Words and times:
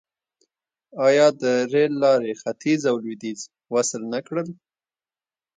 آیا 1.07 1.27
د 1.41 1.43
ریل 1.71 1.93
لارې 2.03 2.31
ختیځ 2.41 2.81
او 2.91 2.95
لویدیځ 3.03 3.39
وصل 3.73 4.01
نه 4.13 4.19
کړل؟ 4.27 4.47